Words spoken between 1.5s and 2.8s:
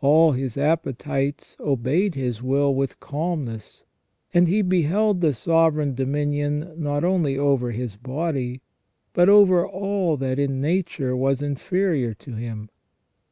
obeyed his will